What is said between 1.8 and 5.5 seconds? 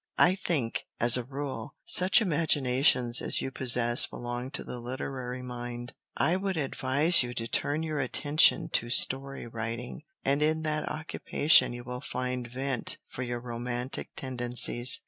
such imaginations as you possess belong to the literary